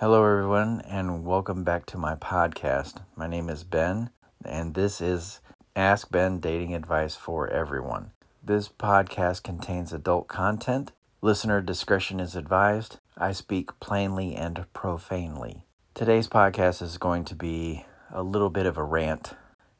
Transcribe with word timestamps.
Hello, 0.00 0.24
everyone, 0.24 0.80
and 0.88 1.26
welcome 1.26 1.62
back 1.62 1.84
to 1.84 1.98
my 1.98 2.14
podcast. 2.14 3.02
My 3.16 3.26
name 3.26 3.50
is 3.50 3.64
Ben, 3.64 4.08
and 4.42 4.72
this 4.72 4.98
is 4.98 5.40
Ask 5.76 6.10
Ben 6.10 6.40
Dating 6.40 6.74
Advice 6.74 7.16
for 7.16 7.46
Everyone. 7.48 8.12
This 8.42 8.66
podcast 8.66 9.42
contains 9.42 9.92
adult 9.92 10.26
content. 10.26 10.92
Listener 11.20 11.60
discretion 11.60 12.18
is 12.18 12.34
advised. 12.34 12.96
I 13.18 13.32
speak 13.32 13.78
plainly 13.78 14.34
and 14.34 14.64
profanely. 14.72 15.66
Today's 15.92 16.28
podcast 16.28 16.80
is 16.80 16.96
going 16.96 17.26
to 17.26 17.34
be 17.34 17.84
a 18.10 18.22
little 18.22 18.48
bit 18.48 18.64
of 18.64 18.78
a 18.78 18.82
rant 18.82 19.34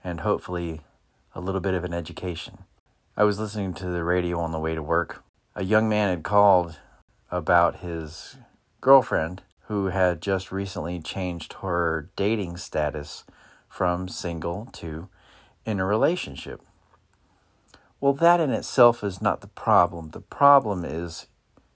and 0.04 0.20
hopefully 0.20 0.82
a 1.34 1.40
little 1.40 1.62
bit 1.62 1.72
of 1.72 1.82
an 1.82 1.94
education. 1.94 2.64
I 3.16 3.24
was 3.24 3.40
listening 3.40 3.72
to 3.72 3.86
the 3.86 4.04
radio 4.04 4.38
on 4.38 4.52
the 4.52 4.60
way 4.60 4.74
to 4.74 4.82
work. 4.82 5.24
A 5.56 5.64
young 5.64 5.88
man 5.88 6.10
had 6.10 6.24
called 6.24 6.78
about 7.30 7.76
his 7.76 8.36
girlfriend 8.82 9.40
who 9.70 9.86
had 9.86 10.20
just 10.20 10.50
recently 10.50 10.98
changed 10.98 11.52
her 11.62 12.10
dating 12.16 12.56
status 12.56 13.22
from 13.68 14.08
single 14.08 14.66
to 14.72 15.08
in 15.64 15.78
a 15.78 15.84
relationship. 15.84 16.60
Well, 18.00 18.12
that 18.14 18.40
in 18.40 18.50
itself 18.50 19.04
is 19.04 19.22
not 19.22 19.42
the 19.42 19.46
problem. 19.46 20.10
The 20.10 20.22
problem 20.22 20.84
is 20.84 21.28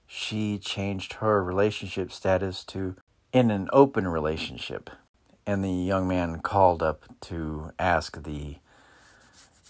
she 0.05 0.57
changed 0.57 1.13
her 1.13 1.41
relationship 1.41 2.11
status 2.11 2.65
to 2.65 2.97
in 3.31 3.49
an 3.49 3.69
open 3.71 4.09
relationship. 4.09 4.89
And 5.47 5.63
the 5.63 5.71
young 5.71 6.05
man 6.05 6.41
called 6.41 6.83
up 6.83 7.05
to 7.21 7.71
ask 7.79 8.21
the 8.23 8.57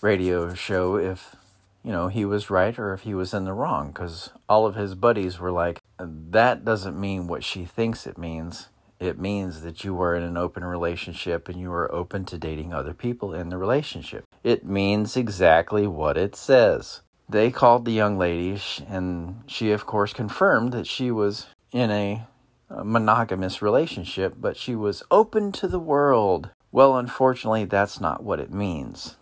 radio 0.01 0.55
show 0.55 0.95
if 0.95 1.35
you 1.83 1.91
know, 1.91 2.07
he 2.07 2.25
was 2.25 2.49
right 2.49 2.79
or 2.79 2.91
if 2.95 3.01
he 3.01 3.13
was 3.13 3.35
in 3.35 3.45
the 3.45 3.53
wrong 3.53 3.89
because 3.89 4.31
all 4.49 4.65
of 4.65 4.73
his 4.73 4.95
buddies 4.95 5.37
were 5.37 5.51
like, 5.51 5.79
that 5.99 6.65
doesn't 6.65 6.99
mean 6.99 7.27
what 7.27 7.43
she 7.43 7.65
thinks 7.65 8.05
it 8.05 8.17
means. 8.17 8.69
It 8.99 9.19
means 9.19 9.61
that 9.61 9.83
you 9.83 10.01
are 10.01 10.15
in 10.15 10.23
an 10.23 10.37
open 10.37 10.63
relationship 10.63 11.49
and 11.49 11.59
you 11.59 11.71
are 11.71 11.93
open 11.93 12.25
to 12.25 12.37
dating 12.37 12.73
other 12.73 12.93
people 12.93 13.33
in 13.33 13.49
the 13.49 13.57
relationship. 13.57 14.23
It 14.43 14.65
means 14.65 15.17
exactly 15.17 15.85
what 15.85 16.17
it 16.17 16.35
says. 16.35 17.01
They 17.27 17.51
called 17.51 17.85
the 17.85 17.91
young 17.91 18.17
lady, 18.17 18.61
and 18.87 19.43
she, 19.47 19.71
of 19.71 19.85
course, 19.85 20.13
confirmed 20.13 20.71
that 20.73 20.87
she 20.87 21.09
was 21.11 21.47
in 21.71 21.89
a 21.91 22.27
monogamous 22.69 23.61
relationship, 23.61 24.35
but 24.37 24.55
she 24.55 24.75
was 24.75 25.03
open 25.09 25.51
to 25.53 25.67
the 25.67 25.79
world. 25.79 26.51
Well, 26.71 26.97
unfortunately, 26.97 27.65
that's 27.65 27.99
not 27.99 28.23
what 28.23 28.39
it 28.39 28.51
means 28.51 29.15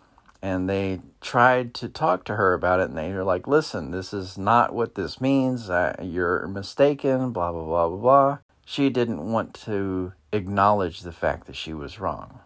and 0.44 0.68
they 0.68 1.00
tried 1.22 1.72
to 1.72 1.88
talk 1.88 2.22
to 2.22 2.36
her 2.36 2.52
about 2.52 2.78
it 2.78 2.90
and 2.90 2.98
they 2.98 3.10
were 3.14 3.24
like 3.24 3.46
listen 3.46 3.92
this 3.92 4.12
is 4.12 4.36
not 4.36 4.74
what 4.74 4.94
this 4.94 5.18
means. 5.18 5.70
Uh, 5.70 5.96
you're 6.02 6.46
mistaken 6.46 7.30
blah 7.32 7.50
blah 7.50 7.64
blah 7.64 7.88
blah 7.88 7.96
blah. 7.96 8.38
She 8.66 8.90
didn't 8.90 9.32
want 9.32 9.54
to 9.64 10.12
acknowledge 10.32 11.00
the 11.00 11.12
fact 11.12 11.46
that 11.46 11.56
she 11.56 11.72
was 11.72 11.98
wrong. 11.98 12.40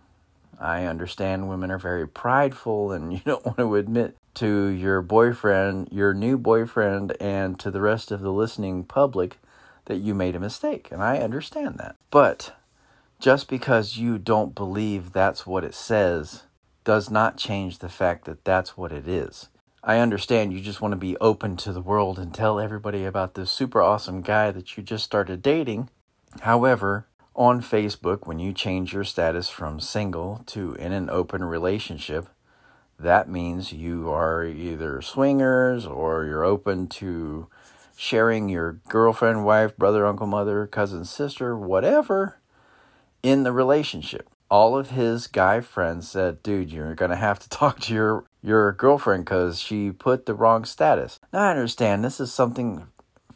I 0.61 0.85
understand 0.85 1.49
women 1.49 1.73
are 1.73 1.79
very 1.79 2.07
prideful 2.07 2.93
and 2.93 3.13
you 3.13 3.21
don't 3.25 3.45
want 3.45 3.59
to 3.59 3.75
admit 3.75 4.17
to 4.35 4.67
your 4.69 5.03
boyfriend 5.03 5.89
your 5.91 6.15
new 6.15 6.39
boyfriend 6.39 7.17
and 7.21 7.59
to 7.59 7.69
the 7.69 7.81
rest 7.81 8.13
of 8.13 8.21
the 8.21 8.33
listening 8.33 8.85
public 8.85 9.39
that 9.87 9.97
you 9.97 10.15
made 10.15 10.37
a 10.37 10.41
mistake 10.41 10.87
and 10.93 11.03
i 11.03 11.19
understand 11.19 11.79
that. 11.79 11.97
But 12.13 12.55
just 13.19 13.49
because 13.49 13.97
you 13.97 14.19
don't 14.19 14.55
believe 14.55 15.13
that's 15.13 15.49
what 15.49 15.65
it 15.65 15.75
says 15.75 16.45
does 16.89 17.11
not 17.11 17.37
change 17.37 17.81
the 17.81 17.89
fact 17.91 18.25
that 18.25 18.47
that's 18.47 18.75
what 18.75 18.93
it 18.93 19.07
is. 19.07 19.51
I 19.85 19.99
understand 19.99 20.55
you 20.55 20.61
just 20.63 20.81
want 20.81 20.93
to 20.93 20.97
be 20.97 21.19
open 21.19 21.59
to 21.59 21.71
the 21.71 21.83
world 21.83 22.19
and 22.19 22.33
tell 22.33 22.59
everybody 22.59 23.05
about 23.05 23.35
this 23.35 23.51
super 23.51 23.83
awesome 23.83 24.23
guy 24.23 24.51
that 24.53 24.75
you 24.75 24.83
just 24.83 25.05
started 25.05 25.43
dating. 25.43 25.91
However, 26.41 27.07
on 27.37 27.61
Facebook, 27.61 28.27
when 28.27 28.39
you 28.39 28.55
change 28.55 28.95
your 28.95 29.05
status 29.05 29.51
from 29.51 29.81
single 29.81 30.43
to 30.47 30.73
in 30.77 30.93
an 30.93 31.11
open 31.11 31.45
relationship, 31.45 32.27
that 32.99 33.29
means 33.29 33.71
you 33.71 34.11
are 34.11 34.47
either 34.47 35.03
swingers 35.03 35.85
or 35.85 36.25
you're 36.25 36.43
open 36.43 36.87
to 36.87 37.49
sharing 37.99 38.49
your 38.49 38.81
girlfriend, 38.89 39.45
wife, 39.45 39.77
brother, 39.77 40.07
uncle, 40.07 40.27
mother, 40.27 40.67
cousin, 40.67 41.05
sister, 41.05 41.55
whatever 41.55 42.39
in 43.23 43.43
the 43.43 43.53
relationship 43.53 44.31
all 44.51 44.77
of 44.77 44.91
his 44.91 45.27
guy 45.27 45.61
friends 45.61 46.09
said, 46.09 46.43
"Dude, 46.43 46.73
you're 46.73 46.95
gonna 46.95 47.17
have 47.17 47.39
to 47.41 47.49
talk 47.61 47.81
to 47.81 47.95
your 47.95 48.25
your 48.43 48.73
girlfriend 48.73 49.25
because 49.25 49.61
she 49.61 49.91
put 49.91 50.27
the 50.27 50.35
wrong 50.35 50.65
status." 50.65 51.19
Now 51.33 51.41
I 51.41 51.51
understand 51.51 52.05
this 52.05 52.21
is 52.21 52.33
something 52.33 52.89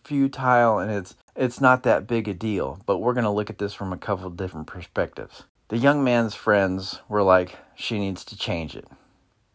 futile 0.04 0.78
and 0.78 0.90
it's 0.90 1.14
it's 1.34 1.60
not 1.60 1.82
that 1.82 2.06
big 2.06 2.28
a 2.28 2.34
deal, 2.34 2.80
but 2.86 2.98
we're 2.98 3.14
gonna 3.14 3.32
look 3.32 3.50
at 3.50 3.58
this 3.58 3.74
from 3.74 3.92
a 3.92 3.98
couple 3.98 4.30
different 4.30 4.66
perspectives. 4.66 5.44
The 5.68 5.78
young 5.78 6.04
man's 6.04 6.34
friends 6.34 7.00
were 7.08 7.22
like, 7.22 7.56
"She 7.74 7.98
needs 7.98 8.24
to 8.26 8.36
change 8.36 8.76
it." 8.76 8.86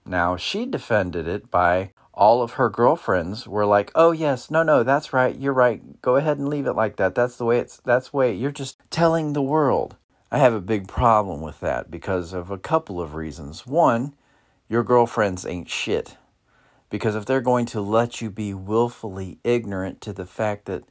Now 0.06 0.38
she 0.38 0.66
defended 0.66 1.28
it 1.28 1.52
by 1.52 1.92
all 2.14 2.42
of 2.42 2.54
her 2.54 2.70
girlfriends 2.70 3.48
were 3.48 3.66
like, 3.66 3.92
"Oh 3.94 4.12
yes, 4.12 4.50
no, 4.50 4.64
no, 4.64 4.84
that's 4.84 5.14
right. 5.14 5.36
You're 5.36 5.54
right. 5.54 6.02
Go 6.02 6.16
ahead 6.16 6.40
and 6.40 6.50
leave 6.50 6.66
it 6.66 6.74
like 6.74 6.96
that. 6.96 7.14
That's 7.14 7.38
the 7.38 7.46
way 7.46 7.60
it's. 7.60 7.78
That's 7.78 8.10
the 8.10 8.18
way 8.18 8.34
you're 8.34 8.52
just 8.52 8.78
telling 8.90 9.34
the 9.34 9.42
world." 9.42 9.96
I 10.30 10.40
have 10.40 10.54
a 10.54 10.62
big 10.62 10.88
problem 10.88 11.42
with 11.42 11.62
that 11.62 11.90
because 11.90 12.34
of 12.34 12.52
a 12.52 12.58
couple 12.58 13.00
of 13.00 13.16
reasons. 13.16 13.66
One, 13.66 14.14
your 14.68 14.84
girlfriends 14.84 15.46
ain't 15.46 15.70
shit. 15.70 16.18
Because 16.90 17.16
if 17.16 17.26
they're 17.26 17.42
going 17.42 17.66
to 17.68 17.82
let 17.82 18.22
you 18.22 18.30
be 18.30 18.54
willfully 18.54 19.40
ignorant 19.44 20.02
to 20.02 20.14
the 20.14 20.26
fact 20.26 20.66
that 20.66 20.84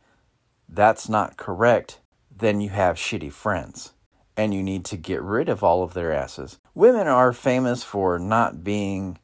that's 0.69 1.09
not 1.09 1.37
correct, 1.37 2.01
then 2.35 2.61
you 2.61 2.71
have 2.71 2.97
shitty 2.97 3.33
friends. 3.33 3.93
And 4.37 4.53
you 4.53 4.63
need 4.63 4.85
to 4.87 4.97
get 4.97 5.23
rid 5.23 5.49
of 5.49 5.63
all 5.63 5.83
of 5.83 5.95
their 5.95 6.13
asses. 6.13 6.59
Women 6.75 7.07
are 7.07 7.33
famous 7.33 7.83
for 7.83 8.19
not 8.19 8.63
being. 8.63 9.19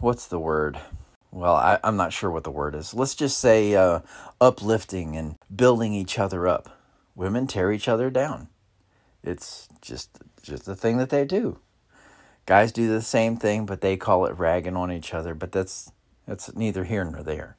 What's 0.00 0.26
the 0.26 0.38
word? 0.38 0.78
Well, 1.30 1.56
I, 1.56 1.78
am 1.82 1.96
not 1.96 2.12
sure 2.12 2.30
what 2.30 2.44
the 2.44 2.50
word 2.50 2.74
is. 2.74 2.94
Let's 2.94 3.14
just 3.14 3.38
say 3.38 3.74
uh, 3.74 4.00
uplifting 4.40 5.16
and 5.16 5.36
building 5.54 5.92
each 5.92 6.18
other 6.18 6.46
up. 6.46 6.78
Women 7.14 7.46
tear 7.46 7.72
each 7.72 7.88
other 7.88 8.08
down. 8.08 8.48
It's 9.24 9.68
just 9.80 10.10
just 10.42 10.66
the 10.66 10.76
thing 10.76 10.98
that 10.98 11.10
they 11.10 11.24
do. 11.24 11.58
Guys 12.46 12.72
do 12.72 12.88
the 12.88 13.00
same 13.00 13.36
thing, 13.36 13.64
but 13.64 13.80
they 13.80 13.96
call 13.96 14.26
it 14.26 14.38
ragging 14.38 14.76
on 14.76 14.92
each 14.92 15.14
other, 15.14 15.34
but 15.34 15.50
that's 15.50 15.90
that's 16.26 16.54
neither 16.54 16.84
here 16.84 17.04
nor 17.04 17.22
there. 17.22 17.56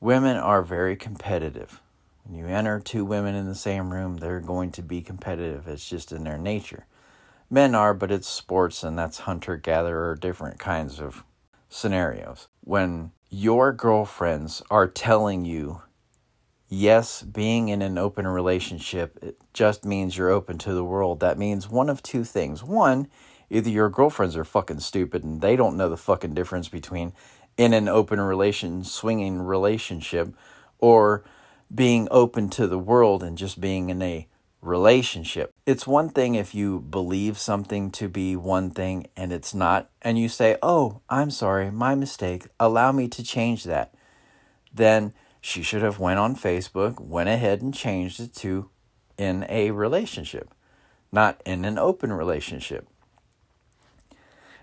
Women 0.00 0.36
are 0.36 0.62
very 0.62 0.96
competitive. 0.96 1.80
When 2.24 2.38
you 2.38 2.46
enter 2.46 2.80
two 2.80 3.04
women 3.04 3.34
in 3.34 3.46
the 3.46 3.54
same 3.54 3.92
room, 3.92 4.16
they're 4.16 4.40
going 4.40 4.70
to 4.72 4.82
be 4.82 5.02
competitive. 5.02 5.68
It's 5.68 5.88
just 5.88 6.12
in 6.12 6.24
their 6.24 6.38
nature. 6.38 6.86
Men 7.50 7.74
are, 7.74 7.92
but 7.92 8.10
it's 8.10 8.28
sports 8.28 8.82
and 8.82 8.98
that's 8.98 9.20
hunter 9.20 9.56
gatherer, 9.56 10.16
different 10.16 10.58
kinds 10.58 10.98
of 10.98 11.24
scenarios. 11.68 12.48
When 12.64 13.12
your 13.28 13.72
girlfriends 13.72 14.62
are 14.70 14.88
telling 14.88 15.44
you 15.44 15.82
yes, 16.72 17.22
being 17.22 17.68
in 17.68 17.82
an 17.82 17.98
open 17.98 18.26
relationship 18.26 19.18
it 19.20 19.38
just 19.52 19.84
means 19.84 20.16
you're 20.16 20.30
open 20.30 20.56
to 20.58 20.72
the 20.72 20.84
world. 20.84 21.20
That 21.20 21.38
means 21.38 21.68
one 21.68 21.90
of 21.90 22.02
two 22.02 22.24
things. 22.24 22.64
One, 22.64 23.08
either 23.50 23.68
your 23.68 23.90
girlfriends 23.90 24.36
are 24.36 24.44
fucking 24.44 24.80
stupid 24.80 25.22
and 25.22 25.42
they 25.42 25.54
don't 25.54 25.76
know 25.76 25.90
the 25.90 25.98
fucking 25.98 26.32
difference 26.32 26.68
between 26.68 27.12
in 27.58 27.74
an 27.74 27.88
open 27.88 28.18
relation, 28.18 28.84
swinging 28.84 29.42
relationship, 29.42 30.34
or 30.78 31.22
being 31.74 32.08
open 32.10 32.48
to 32.48 32.66
the 32.66 32.78
world 32.78 33.22
and 33.22 33.36
just 33.36 33.60
being 33.60 33.90
in 33.90 34.00
a 34.00 34.26
relationship. 34.62 35.52
It's 35.66 35.86
one 35.86 36.08
thing 36.08 36.36
if 36.36 36.54
you 36.54 36.80
believe 36.80 37.36
something 37.36 37.90
to 37.92 38.08
be 38.08 38.34
one 38.34 38.70
thing 38.70 39.08
and 39.14 39.30
it's 39.30 39.52
not, 39.52 39.90
and 40.00 40.18
you 40.18 40.30
say, 40.30 40.56
Oh, 40.62 41.02
I'm 41.10 41.30
sorry, 41.30 41.70
my 41.70 41.94
mistake, 41.94 42.46
allow 42.58 42.92
me 42.92 43.08
to 43.08 43.22
change 43.22 43.64
that. 43.64 43.92
Then 44.72 45.12
she 45.42 45.62
should 45.62 45.82
have 45.82 45.98
went 45.98 46.20
on 46.20 46.36
Facebook, 46.36 47.00
went 47.00 47.28
ahead 47.28 47.60
and 47.60 47.74
changed 47.74 48.20
it 48.20 48.32
to 48.36 48.70
in 49.18 49.44
a 49.48 49.72
relationship, 49.72 50.54
not 51.10 51.42
in 51.44 51.64
an 51.64 51.78
open 51.78 52.12
relationship. 52.12 52.86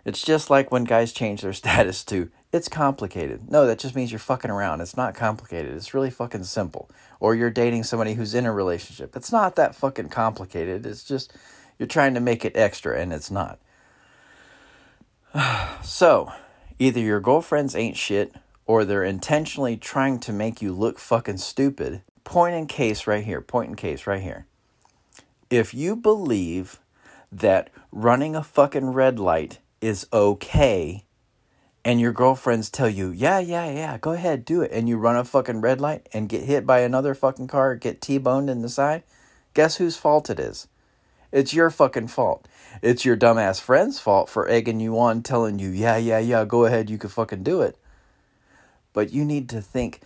It's 0.06 0.24
just 0.24 0.50
like 0.50 0.71
when 0.71 0.86
guys 0.86 1.12
change 1.12 1.42
their 1.42 1.53
status 1.63 2.03
to 2.06 2.31
it's 2.51 2.69
complicated. 2.69 3.51
No, 3.51 3.68
that 3.68 3.77
just 3.77 3.94
means 3.94 4.12
you're 4.12 4.19
fucking 4.19 4.50
around. 4.50 4.81
It's 4.81 4.98
not 4.98 5.13
complicated. 5.13 5.75
It's 5.75 5.94
really 5.94 6.09
fucking 6.09 6.45
simple. 6.45 6.89
Or 7.19 7.36
you're 7.36 7.51
dating 7.51 7.83
somebody 7.83 8.15
who's 8.15 8.33
in 8.33 8.48
a 8.48 8.51
relationship. 8.51 9.15
It's 9.15 9.31
not 9.31 9.56
that 9.57 9.75
fucking 9.75 10.09
complicated. 10.09 10.86
It's 10.86 11.03
just 11.03 11.33
you're 11.77 11.88
trying 11.88 12.15
to 12.15 12.21
make 12.21 12.45
it 12.45 12.57
extra 12.57 13.00
and 13.00 13.13
it's 13.13 13.30
not. 13.30 13.59
so, 15.83 16.31
either 16.80 17.01
your 17.01 17.19
girlfriends 17.19 17.75
ain't 17.75 17.98
shit 17.98 18.33
or 18.69 18.86
they're 18.86 19.04
intentionally 19.04 19.75
trying 19.75 20.19
to 20.19 20.31
make 20.31 20.62
you 20.62 20.71
look 20.71 21.00
fucking 21.00 21.38
stupid. 21.38 22.04
Point 22.24 22.54
in 22.54 22.68
case 22.68 23.07
right 23.07 23.24
here, 23.24 23.42
point 23.42 23.69
in 23.69 23.75
case 23.75 24.06
right 24.06 24.21
here. 24.21 24.45
If 25.50 25.74
you 25.74 25.95
believe 25.95 26.80
that 27.31 27.71
running 27.92 28.36
a 28.36 28.44
fucking 28.44 28.92
red 28.92 29.18
light 29.18 29.57
is 29.81 30.06
okay, 30.13 31.04
and 31.83 32.00
your 32.00 32.13
girlfriends 32.13 32.69
tell 32.69 32.88
you, 32.88 33.10
yeah, 33.10 33.39
yeah, 33.39 33.71
yeah, 33.71 33.98
go 33.98 34.12
ahead, 34.12 34.45
do 34.45 34.62
it, 34.62 34.69
and 34.72 34.88
you 34.88 34.98
run 34.98 35.15
a 35.15 35.24
fucking 35.24 35.62
red 35.62 35.81
light 35.81 36.07
and 36.13 36.30
get 36.30 36.44
hit 36.44 36.68
by 36.68 36.81
another 36.81 37.15
fucking 37.15 37.48
car, 37.48 37.74
get 37.74 38.00
T 38.00 38.19
boned 38.19 38.51
in 38.51 38.62
the 38.62 38.69
side, 38.69 39.01
guess 39.56 39.77
whose 39.77 39.98
fault 39.98 40.30
it 40.30 40.39
is? 40.39 40.68
It's 41.31 41.56
your 41.56 41.72
fucking 41.72 42.10
fault. 42.10 42.48
It's 42.83 43.04
your 43.04 43.18
dumbass 43.18 43.60
friend's 43.60 44.00
fault 44.00 44.30
for 44.30 44.48
egging 44.48 44.80
you 44.80 45.00
on, 45.00 45.24
telling 45.24 45.57
you, 45.57 45.69
yeah, 45.69 45.98
yeah, 45.98 46.19
yeah, 46.19 46.45
go 46.45 46.65
ahead, 46.65 46.92
you 46.92 47.00
can 47.00 47.10
fucking 47.10 47.42
do 47.42 47.63
it. 47.63 47.75
But 48.94 49.12
you 49.12 49.25
need 49.25 49.50
to 49.50 49.62
think 49.62 50.01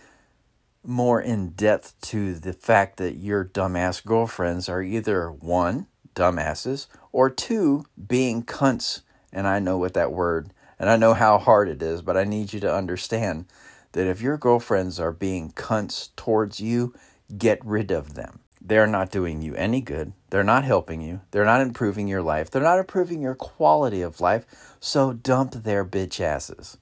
more 0.84 1.20
in 1.20 1.50
depth 1.50 1.94
to 2.02 2.34
the 2.34 2.52
fact 2.52 2.98
that 2.98 3.16
your 3.16 3.44
dumbass 3.44 4.04
girlfriends 4.04 4.68
are 4.68 4.82
either 4.82 5.30
one, 5.30 5.86
dumbasses, 6.14 6.86
or 7.12 7.30
two, 7.30 7.86
being 8.06 8.42
cunts. 8.42 9.00
And 9.32 9.46
I 9.46 9.58
know 9.58 9.78
what 9.78 9.94
that 9.94 10.12
word, 10.12 10.52
and 10.78 10.90
I 10.90 10.96
know 10.96 11.14
how 11.14 11.38
hard 11.38 11.68
it 11.68 11.82
is, 11.82 12.02
but 12.02 12.16
I 12.16 12.24
need 12.24 12.52
you 12.52 12.60
to 12.60 12.74
understand 12.74 13.46
that 13.92 14.06
if 14.06 14.20
your 14.20 14.36
girlfriends 14.36 15.00
are 15.00 15.12
being 15.12 15.52
cunts 15.52 16.10
towards 16.16 16.60
you, 16.60 16.94
get 17.36 17.64
rid 17.64 17.90
of 17.90 18.14
them. 18.14 18.40
They're 18.60 18.86
not 18.86 19.10
doing 19.10 19.42
you 19.42 19.54
any 19.54 19.80
good. 19.80 20.12
They're 20.30 20.42
not 20.42 20.64
helping 20.64 21.00
you. 21.00 21.20
They're 21.30 21.44
not 21.44 21.60
improving 21.60 22.08
your 22.08 22.22
life. 22.22 22.50
They're 22.50 22.62
not 22.62 22.78
improving 22.78 23.20
your 23.20 23.34
quality 23.34 24.02
of 24.02 24.20
life. 24.20 24.46
So 24.80 25.12
dump 25.12 25.52
their 25.52 25.84
bitch 25.84 26.18
asses. 26.20 26.78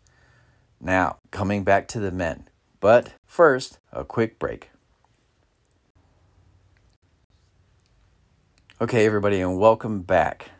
Now, 0.84 1.18
coming 1.30 1.62
back 1.62 1.86
to 1.88 2.00
the 2.00 2.10
men. 2.10 2.48
But 2.80 3.12
first, 3.24 3.78
a 3.92 4.04
quick 4.04 4.40
break. 4.40 4.70
Okay, 8.80 9.06
everybody, 9.06 9.40
and 9.40 9.60
welcome 9.60 10.02
back. 10.02 10.50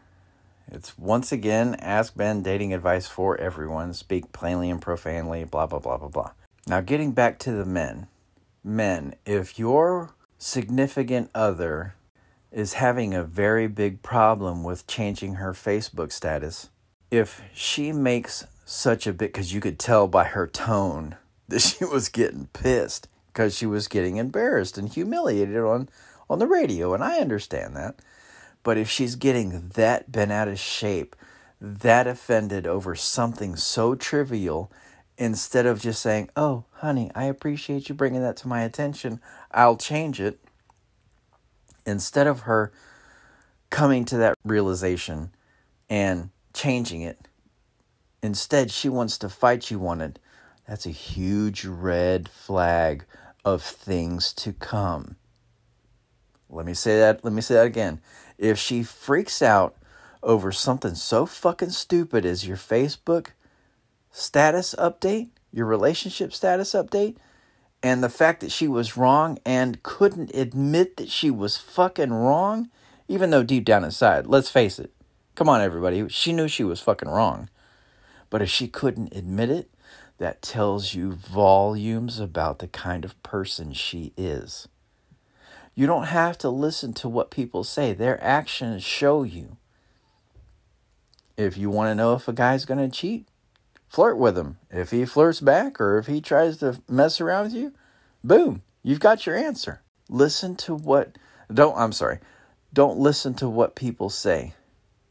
It's 0.68 0.96
once 0.96 1.32
again 1.32 1.74
Ask 1.80 2.16
Ben 2.16 2.40
dating 2.40 2.72
advice 2.72 3.08
for 3.08 3.36
everyone. 3.36 3.94
Speak 3.94 4.30
plainly 4.30 4.70
and 4.70 4.80
profanely, 4.80 5.42
blah, 5.42 5.66
blah, 5.66 5.80
blah, 5.80 5.96
blah, 5.96 6.08
blah. 6.08 6.30
Now, 6.68 6.80
getting 6.80 7.10
back 7.10 7.40
to 7.40 7.50
the 7.50 7.66
men. 7.66 8.06
Men, 8.62 9.16
if 9.26 9.58
your 9.58 10.14
significant 10.38 11.30
other 11.34 11.96
is 12.52 12.74
having 12.74 13.12
a 13.12 13.24
very 13.24 13.66
big 13.66 14.02
problem 14.02 14.62
with 14.62 14.86
changing 14.86 15.34
her 15.34 15.52
Facebook 15.52 16.12
status, 16.12 16.70
if 17.10 17.42
she 17.52 17.90
makes 17.90 18.46
such 18.64 19.06
a 19.06 19.12
bit, 19.12 19.32
because 19.32 19.52
you 19.52 19.60
could 19.60 19.78
tell 19.78 20.08
by 20.08 20.24
her 20.24 20.46
tone 20.46 21.16
that 21.48 21.60
she 21.60 21.84
was 21.84 22.08
getting 22.08 22.48
pissed 22.52 23.08
because 23.32 23.56
she 23.56 23.66
was 23.66 23.88
getting 23.88 24.16
embarrassed 24.16 24.76
and 24.76 24.88
humiliated 24.88 25.56
on, 25.56 25.88
on 26.28 26.38
the 26.38 26.46
radio, 26.46 26.92
and 26.92 27.02
I 27.02 27.18
understand 27.18 27.74
that. 27.76 27.96
But 28.62 28.78
if 28.78 28.88
she's 28.88 29.16
getting 29.16 29.70
that 29.70 30.12
bent 30.12 30.30
out 30.30 30.48
of 30.48 30.58
shape, 30.58 31.16
that 31.60 32.06
offended 32.06 32.66
over 32.66 32.94
something 32.94 33.56
so 33.56 33.94
trivial, 33.94 34.70
instead 35.16 35.66
of 35.66 35.80
just 35.80 36.02
saying, 36.02 36.30
Oh, 36.36 36.64
honey, 36.74 37.10
I 37.14 37.24
appreciate 37.24 37.88
you 37.88 37.94
bringing 37.94 38.22
that 38.22 38.36
to 38.38 38.48
my 38.48 38.62
attention, 38.62 39.20
I'll 39.50 39.76
change 39.76 40.20
it, 40.20 40.38
instead 41.86 42.26
of 42.26 42.40
her 42.40 42.72
coming 43.70 44.04
to 44.04 44.16
that 44.18 44.36
realization 44.44 45.32
and 45.88 46.30
changing 46.52 47.02
it, 47.02 47.28
instead 48.22 48.70
she 48.70 48.88
wants 48.88 49.18
to 49.18 49.28
fight 49.28 49.70
you 49.70 49.86
on 49.86 50.00
it 50.00 50.18
that's 50.66 50.86
a 50.86 50.90
huge 50.90 51.64
red 51.64 52.28
flag 52.28 53.04
of 53.44 53.62
things 53.62 54.32
to 54.34 54.52
come. 54.52 55.16
Let 56.48 56.66
me 56.66 56.74
say 56.74 56.98
that, 56.98 57.24
let 57.24 57.32
me 57.32 57.42
say 57.42 57.54
that 57.54 57.66
again. 57.66 58.00
If 58.38 58.58
she 58.58 58.82
freaks 58.82 59.42
out 59.42 59.76
over 60.22 60.52
something 60.52 60.94
so 60.94 61.26
fucking 61.26 61.70
stupid 61.70 62.24
as 62.24 62.46
your 62.46 62.56
Facebook 62.56 63.28
status 64.10 64.74
update, 64.78 65.30
your 65.50 65.66
relationship 65.66 66.32
status 66.32 66.72
update, 66.72 67.16
and 67.82 68.02
the 68.02 68.08
fact 68.08 68.40
that 68.40 68.52
she 68.52 68.68
was 68.68 68.96
wrong 68.96 69.38
and 69.44 69.82
couldn't 69.82 70.34
admit 70.34 70.96
that 70.98 71.08
she 71.08 71.30
was 71.30 71.56
fucking 71.56 72.12
wrong, 72.12 72.70
even 73.08 73.30
though 73.30 73.42
deep 73.42 73.64
down 73.64 73.82
inside, 73.82 74.26
let's 74.26 74.50
face 74.50 74.78
it, 74.78 74.92
come 75.34 75.48
on, 75.48 75.60
everybody, 75.60 76.08
she 76.08 76.32
knew 76.32 76.46
she 76.46 76.62
was 76.62 76.80
fucking 76.80 77.08
wrong. 77.08 77.48
But 78.32 78.40
if 78.40 78.48
she 78.48 78.66
couldn't 78.66 79.14
admit 79.14 79.50
it, 79.50 79.68
that 80.16 80.40
tells 80.40 80.94
you 80.94 81.12
volumes 81.12 82.18
about 82.18 82.60
the 82.60 82.66
kind 82.66 83.04
of 83.04 83.22
person 83.22 83.74
she 83.74 84.14
is. 84.16 84.68
You 85.74 85.86
don't 85.86 86.06
have 86.06 86.38
to 86.38 86.48
listen 86.48 86.94
to 86.94 87.10
what 87.10 87.30
people 87.30 87.62
say, 87.62 87.92
their 87.92 88.18
actions 88.24 88.82
show 88.84 89.22
you. 89.22 89.58
If 91.36 91.58
you 91.58 91.68
want 91.68 91.90
to 91.90 91.94
know 91.94 92.14
if 92.14 92.26
a 92.26 92.32
guy's 92.32 92.64
going 92.64 92.80
to 92.80 92.88
cheat, 92.88 93.28
flirt 93.86 94.16
with 94.16 94.38
him. 94.38 94.56
If 94.70 94.92
he 94.92 95.04
flirts 95.04 95.40
back 95.40 95.78
or 95.78 95.98
if 95.98 96.06
he 96.06 96.22
tries 96.22 96.56
to 96.58 96.80
mess 96.88 97.20
around 97.20 97.44
with 97.44 97.54
you, 97.54 97.74
boom, 98.24 98.62
you've 98.82 98.98
got 98.98 99.26
your 99.26 99.36
answer. 99.36 99.82
Listen 100.08 100.56
to 100.56 100.74
what, 100.74 101.18
don't, 101.52 101.76
I'm 101.76 101.92
sorry, 101.92 102.18
don't 102.72 102.96
listen 102.96 103.34
to 103.34 103.48
what 103.50 103.74
people 103.74 104.08
say. 104.08 104.54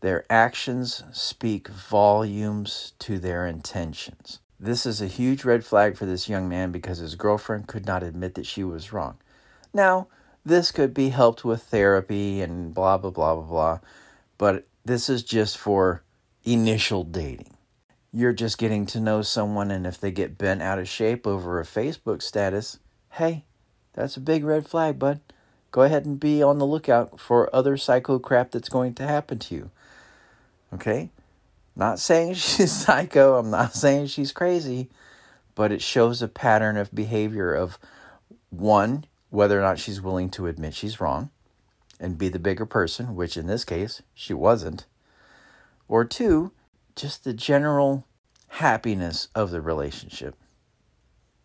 Their 0.02 0.26
actions 0.30 1.04
speak 1.12 1.68
volumes 1.68 2.94
to 3.00 3.20
their 3.20 3.46
intentions. 3.46 4.40
This 4.60 4.86
is 4.86 5.02
a 5.02 5.08
huge 5.08 5.44
red 5.46 5.64
flag 5.64 5.96
for 5.96 6.06
this 6.06 6.28
young 6.28 6.50
man 6.50 6.72
because 6.72 6.98
his 6.98 7.16
girlfriend 7.16 7.68
could 7.68 7.86
not 7.86 8.04
admit 8.04 8.36
that 8.36 8.46
she 8.46 8.64
was 8.64 8.92
wrong. 8.92 9.18
Now, 9.74 10.08
this 10.44 10.72
could 10.72 10.94
be 10.94 11.10
helped 11.10 11.46
with 11.46 11.64
therapy 11.64 12.42
and 12.42 12.74
blah, 12.74 12.98
blah, 12.98 13.12
blah, 13.12 13.36
blah, 13.36 13.44
blah, 13.44 13.80
but 14.38 14.68
this 14.84 15.08
is 15.08 15.24
just 15.24 15.58
for 15.58 16.02
initial 16.44 17.04
dating. 17.04 17.56
You're 18.12 18.34
just 18.34 18.58
getting 18.58 18.86
to 18.88 19.00
know 19.00 19.22
someone, 19.22 19.72
and 19.72 19.86
if 19.86 20.00
they 20.00 20.12
get 20.12 20.38
bent 20.38 20.62
out 20.62 20.80
of 20.80 20.90
shape 20.90 21.26
over 21.26 21.60
a 21.60 21.64
Facebook 21.64 22.22
status, 22.22 22.80
hey, 23.12 23.46
that's 23.94 24.18
a 24.18 24.22
big 24.22 24.44
red 24.44 24.68
flag, 24.68 24.98
bud. 24.98 25.22
Go 25.70 25.84
ahead 25.84 26.06
and 26.06 26.20
be 26.20 26.42
on 26.44 26.58
the 26.58 26.66
lookout 26.66 27.20
for 27.20 27.56
other 27.56 27.78
psycho 27.78 28.20
crap 28.20 28.52
that's 28.52 28.68
going 28.68 28.96
to 28.96 29.08
happen 29.08 29.40
to 29.40 29.56
you. 29.56 29.72
Okay? 30.74 31.10
Not 31.76 32.00
saying 32.00 32.34
she's 32.36 32.72
psycho, 32.72 33.38
I'm 33.38 33.50
not 33.50 33.74
saying 33.74 34.08
she's 34.08 34.32
crazy, 34.32 34.90
but 35.56 35.72
it 35.72 35.82
shows 35.82 36.22
a 36.22 36.28
pattern 36.28 36.78
of 36.78 36.94
behavior 36.94 37.54
of 37.54 37.78
one, 38.50 39.06
whether 39.30 39.58
or 39.58 39.62
not 39.62 39.80
she's 39.80 40.02
willing 40.02 40.30
to 40.32 40.48
admit 40.48 40.74
she's 40.74 41.00
wrong 41.00 41.30
and 42.00 42.18
be 42.18 42.30
the 42.30 42.40
bigger 42.40 42.66
person, 42.66 43.16
which 43.16 43.38
in 43.38 43.48
this 43.48 43.64
case 43.64 44.02
she 44.14 44.34
wasn't, 44.34 44.86
or 45.88 46.04
two, 46.04 46.52
just 46.96 47.24
the 47.24 47.34
general 47.34 48.06
happiness 48.48 49.30
of 49.34 49.52
the 49.52 49.62
relationship. 49.62 50.36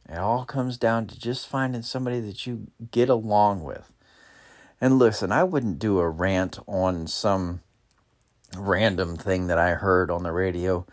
It 0.09 0.19
all 0.19 0.45
comes 0.45 0.79
down 0.79 1.07
to 1.09 1.19
just 1.19 1.49
finding 1.49 1.83
somebody 1.83 2.21
that 2.21 2.47
you 2.47 2.69
get 2.91 3.09
along 3.09 3.65
with. 3.65 3.93
And 4.81 4.99
listen, 4.99 5.33
I 5.33 5.45
wouldn't 5.45 5.79
do 5.79 5.99
a 5.99 6.09
rant 6.09 6.59
on 6.67 7.07
some 7.07 7.61
random 8.57 9.17
thing 9.17 9.47
that 9.47 9.59
I 9.59 9.71
heard 9.71 10.11
on 10.11 10.23
the 10.23 10.33
radio. 10.33 10.87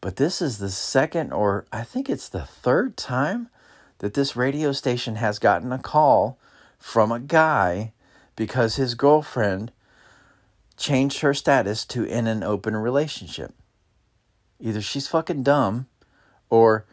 But 0.00 0.16
this 0.16 0.40
is 0.40 0.58
the 0.58 0.70
second, 0.70 1.32
or 1.32 1.66
I 1.72 1.82
think 1.82 2.08
it's 2.08 2.28
the 2.28 2.44
third 2.44 2.96
time 2.96 3.48
that 3.98 4.14
this 4.14 4.34
radio 4.34 4.72
station 4.72 5.16
has 5.16 5.38
gotten 5.38 5.72
a 5.72 5.78
call 5.78 6.38
from 6.78 7.12
a 7.12 7.20
guy 7.20 7.92
because 8.34 8.76
his 8.76 8.94
girlfriend 8.94 9.72
changed 10.76 11.20
her 11.20 11.34
status 11.34 11.84
to 11.84 12.04
in 12.04 12.26
an 12.26 12.42
open 12.42 12.74
relationship. 12.74 13.52
Either 14.58 14.80
she's 14.80 15.08
fucking 15.08 15.42
dumb 15.42 15.86
or 16.48 16.86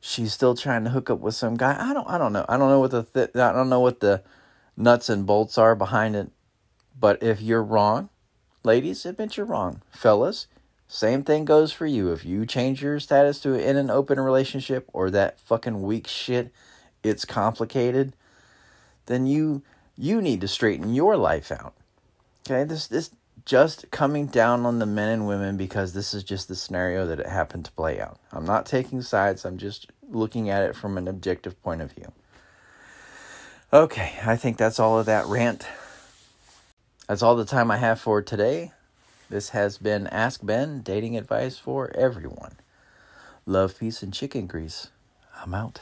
she's 0.00 0.32
still 0.32 0.54
trying 0.54 0.84
to 0.84 0.90
hook 0.90 1.10
up 1.10 1.18
with 1.18 1.34
some 1.34 1.56
guy. 1.56 1.76
I 1.78 1.92
don't 1.92 2.08
I 2.08 2.18
don't 2.18 2.32
know. 2.32 2.46
I 2.48 2.56
don't 2.56 2.68
know 2.68 2.80
what 2.80 2.92
the 2.92 3.02
th- 3.02 3.34
I 3.34 3.52
don't 3.52 3.68
know 3.68 3.80
what 3.80 3.98
the 3.98 4.22
nuts 4.76 5.08
and 5.08 5.26
bolts 5.26 5.58
are 5.58 5.74
behind 5.74 6.14
it. 6.14 6.30
But 6.98 7.22
if 7.22 7.40
you're 7.40 7.62
wrong, 7.62 8.08
ladies, 8.66 9.06
admit 9.06 9.36
you're 9.36 9.46
wrong. 9.46 9.80
Fellas, 9.90 10.48
same 10.88 11.22
thing 11.22 11.44
goes 11.44 11.72
for 11.72 11.86
you. 11.86 12.12
If 12.12 12.24
you 12.24 12.44
change 12.44 12.82
your 12.82 13.00
status 13.00 13.40
to 13.40 13.54
in 13.54 13.76
an 13.76 13.90
open 13.90 14.20
relationship 14.20 14.90
or 14.92 15.10
that 15.10 15.40
fucking 15.40 15.82
weak 15.82 16.06
shit, 16.06 16.52
it's 17.02 17.24
complicated, 17.24 18.14
then 19.06 19.26
you 19.26 19.62
you 19.96 20.20
need 20.20 20.42
to 20.42 20.48
straighten 20.48 20.92
your 20.92 21.16
life 21.16 21.50
out. 21.50 21.74
Okay? 22.46 22.64
This 22.64 22.86
this 22.86 23.10
just 23.44 23.90
coming 23.92 24.26
down 24.26 24.66
on 24.66 24.80
the 24.80 24.86
men 24.86 25.08
and 25.08 25.26
women 25.26 25.56
because 25.56 25.92
this 25.92 26.12
is 26.12 26.24
just 26.24 26.48
the 26.48 26.56
scenario 26.56 27.06
that 27.06 27.20
it 27.20 27.26
happened 27.26 27.64
to 27.64 27.72
play 27.72 28.00
out. 28.00 28.18
I'm 28.32 28.44
not 28.44 28.66
taking 28.66 29.00
sides, 29.00 29.44
I'm 29.44 29.56
just 29.56 29.90
looking 30.10 30.50
at 30.50 30.62
it 30.62 30.74
from 30.74 30.98
an 30.98 31.06
objective 31.08 31.60
point 31.62 31.80
of 31.80 31.92
view. 31.92 32.12
Okay, 33.72 34.14
I 34.24 34.36
think 34.36 34.56
that's 34.56 34.80
all 34.80 34.98
of 34.98 35.06
that 35.06 35.26
rant. 35.26 35.66
That's 37.06 37.22
all 37.22 37.36
the 37.36 37.44
time 37.44 37.70
I 37.70 37.76
have 37.76 38.00
for 38.00 38.20
today. 38.20 38.72
This 39.30 39.50
has 39.50 39.78
been 39.78 40.08
Ask 40.08 40.44
Ben, 40.44 40.80
dating 40.80 41.16
advice 41.16 41.56
for 41.56 41.94
everyone. 41.94 42.56
Love, 43.46 43.78
peace, 43.78 44.02
and 44.02 44.12
chicken 44.12 44.48
grease. 44.48 44.88
I'm 45.40 45.54
out. 45.54 45.80